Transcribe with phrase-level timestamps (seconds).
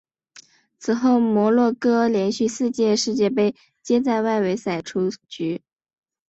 [0.79, 3.53] 此后摩洛哥连续四届世界杯
[3.83, 5.61] 皆在外围赛出局。